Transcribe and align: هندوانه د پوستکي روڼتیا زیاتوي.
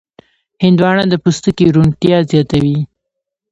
هندوانه 0.63 1.03
د 1.09 1.13
پوستکي 1.23 1.65
روڼتیا 1.75 2.17
زیاتوي. 2.31 2.77